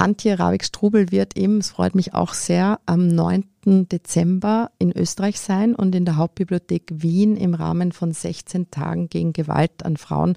Antje 0.01 0.39
Ravik-Strubel 0.39 1.11
wird 1.11 1.37
eben, 1.37 1.59
es 1.59 1.71
freut 1.71 1.97
mich 1.97 2.15
auch 2.15 2.33
sehr, 2.33 2.79
am 2.87 3.09
9. 3.09 3.45
Dezember 3.91 4.71
in 4.79 4.93
Österreich 4.97 5.41
sein 5.41 5.75
und 5.75 5.93
in 5.95 6.05
der 6.05 6.15
Hauptbibliothek 6.17 6.85
Wien 6.95 7.37
im 7.37 7.53
Rahmen 7.53 7.91
von 7.91 8.13
16 8.13 8.71
Tagen 8.71 9.09
gegen 9.09 9.33
Gewalt 9.33 9.85
an 9.85 9.97
Frauen 9.97 10.37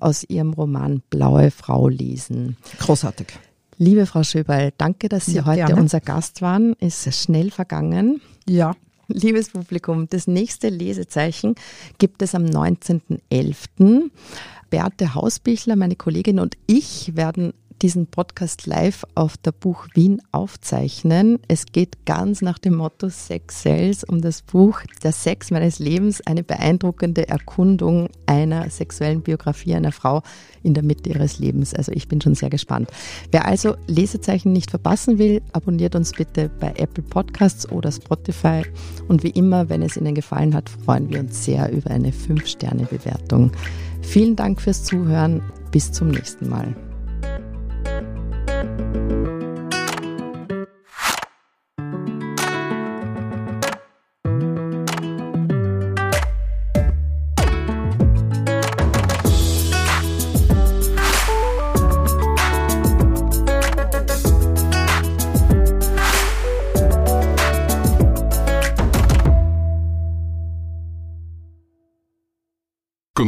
aus 0.00 0.24
ihrem 0.24 0.52
Roman 0.52 1.02
Blaue 1.08 1.52
Frau 1.52 1.86
lesen. 1.88 2.56
Großartig. 2.80 3.28
Liebe 3.78 4.06
Frau 4.06 4.24
Schöberl, 4.24 4.72
danke, 4.76 5.08
dass 5.08 5.26
Sie 5.26 5.36
Ja, 5.36 5.44
heute 5.44 5.66
gerne. 5.66 5.80
unser 5.80 6.00
Gast 6.00 6.42
waren. 6.42 6.72
Ist 6.80 7.14
schnell 7.14 7.52
vergangen. 7.52 8.20
Ja. 8.48 8.74
Liebes 9.06 9.50
Publikum, 9.50 10.08
das 10.08 10.26
nächste 10.26 10.68
Lesezeichen 10.68 11.54
gibt 11.98 12.22
es 12.22 12.34
am 12.34 12.44
19.11. 12.44 14.10
Beate 14.68 15.14
Hausbichler, 15.14 15.76
meine 15.76 15.94
Kollegin 15.94 16.40
und 16.40 16.56
ich 16.66 17.14
werden 17.14 17.52
diesen 17.82 18.06
Podcast 18.06 18.66
live 18.66 19.04
auf 19.14 19.36
der 19.36 19.52
Buch 19.52 19.86
Wien 19.94 20.22
aufzeichnen. 20.32 21.38
Es 21.48 21.66
geht 21.66 22.06
ganz 22.06 22.42
nach 22.42 22.58
dem 22.58 22.76
Motto 22.76 23.08
Sex 23.08 23.62
Sells 23.62 24.04
um 24.04 24.20
das 24.20 24.42
Buch 24.42 24.80
Der 25.02 25.12
Sex 25.12 25.50
meines 25.50 25.78
Lebens, 25.78 26.20
eine 26.26 26.42
beeindruckende 26.42 27.28
Erkundung 27.28 28.08
einer 28.26 28.70
sexuellen 28.70 29.22
Biografie 29.22 29.74
einer 29.74 29.92
Frau 29.92 30.22
in 30.62 30.74
der 30.74 30.82
Mitte 30.82 31.10
ihres 31.10 31.38
Lebens. 31.38 31.74
Also 31.74 31.92
ich 31.92 32.08
bin 32.08 32.20
schon 32.20 32.34
sehr 32.34 32.50
gespannt. 32.50 32.90
Wer 33.30 33.46
also 33.46 33.76
Lesezeichen 33.86 34.52
nicht 34.52 34.70
verpassen 34.70 35.18
will, 35.18 35.42
abonniert 35.52 35.94
uns 35.94 36.12
bitte 36.12 36.50
bei 36.60 36.74
Apple 36.76 37.04
Podcasts 37.04 37.70
oder 37.70 37.92
Spotify. 37.92 38.62
Und 39.08 39.22
wie 39.22 39.30
immer, 39.30 39.68
wenn 39.68 39.82
es 39.82 39.96
Ihnen 39.96 40.14
gefallen 40.14 40.54
hat, 40.54 40.68
freuen 40.68 41.10
wir 41.10 41.20
uns 41.20 41.44
sehr 41.44 41.70
über 41.72 41.90
eine 41.90 42.10
5-Sterne-Bewertung. 42.10 43.52
Vielen 44.02 44.36
Dank 44.36 44.60
fürs 44.60 44.84
Zuhören. 44.84 45.42
Bis 45.72 45.92
zum 45.92 46.08
nächsten 46.08 46.48
Mal. 46.48 46.85